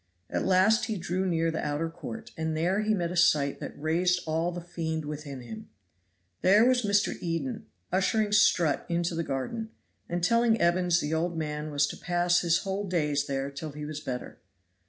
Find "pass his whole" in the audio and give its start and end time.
11.97-12.87